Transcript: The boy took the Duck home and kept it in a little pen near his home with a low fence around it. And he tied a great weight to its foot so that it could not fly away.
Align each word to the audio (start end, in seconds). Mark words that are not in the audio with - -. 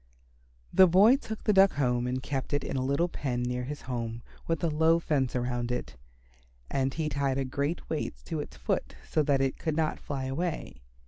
The 0.73 0.87
boy 0.87 1.15
took 1.17 1.43
the 1.43 1.53
Duck 1.53 1.73
home 1.73 2.07
and 2.07 2.23
kept 2.23 2.53
it 2.53 2.63
in 2.63 2.75
a 2.75 2.81
little 2.83 3.07
pen 3.07 3.43
near 3.43 3.65
his 3.65 3.81
home 3.81 4.23
with 4.47 4.63
a 4.63 4.67
low 4.67 4.97
fence 4.97 5.35
around 5.35 5.71
it. 5.71 5.95
And 6.71 6.91
he 6.91 7.07
tied 7.07 7.37
a 7.37 7.45
great 7.45 7.87
weight 7.87 8.15
to 8.25 8.39
its 8.39 8.57
foot 8.57 8.95
so 9.07 9.21
that 9.21 9.41
it 9.41 9.59
could 9.59 9.75
not 9.75 9.99
fly 9.99 10.25
away. 10.25 10.81